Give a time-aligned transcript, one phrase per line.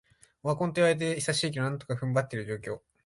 [0.41, 2.81] オワコンと言われて久しいけど、なんとか踏ん張ってる状況